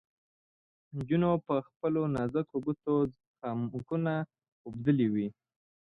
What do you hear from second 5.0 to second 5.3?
وې.